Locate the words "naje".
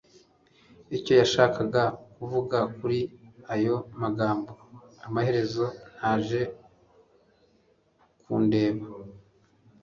5.97-6.41